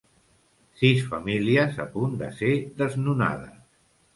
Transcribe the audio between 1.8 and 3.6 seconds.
a punt de ser desnonades